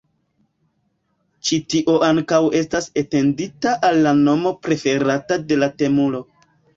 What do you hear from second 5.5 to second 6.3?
de la temulo.